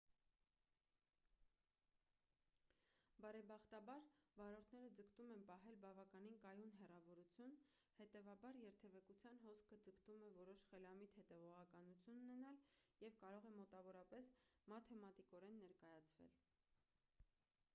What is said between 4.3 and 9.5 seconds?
վարորդները ձգտում են պահել բավականին կայուն հեռավորություն հետևաբար երթևեկության